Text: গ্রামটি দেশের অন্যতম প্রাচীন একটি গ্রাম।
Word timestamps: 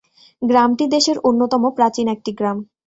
গ্রামটি 0.41 0.85
দেশের 0.87 1.17
অন্যতম 1.23 1.63
প্রাচীন 1.77 2.05
একটি 2.15 2.31
গ্রাম। 2.39 2.57